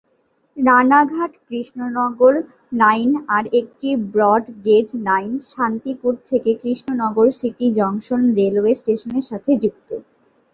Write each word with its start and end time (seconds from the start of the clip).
Ranaghat-Krishnanagar 0.57 2.33
line 2.75 3.11
আর 3.35 3.43
একটি 3.59 3.89
broad gauge 4.13 4.87
line 5.07 5.31
Shantipur 5.49 6.13
থেকে 6.29 6.51
Krishnanagar 6.61 7.27
city 7.39 7.67
junction 7.77 8.21
railway 8.37 8.73
স্টেশনের 8.79 9.25
সাথে 9.29 9.51
যুক্ত। 9.63 9.89